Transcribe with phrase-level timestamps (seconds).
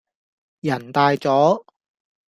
[0.61, 1.63] 人大咗